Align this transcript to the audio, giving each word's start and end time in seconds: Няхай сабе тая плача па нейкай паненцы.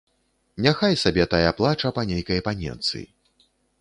Няхай 0.65 0.95
сабе 1.01 1.27
тая 1.33 1.51
плача 1.59 1.91
па 1.99 2.07
нейкай 2.13 2.39
паненцы. 2.49 3.03